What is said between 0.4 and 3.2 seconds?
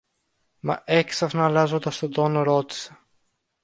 Μα έξαφνα αλλάζοντας τόνο ρώτησε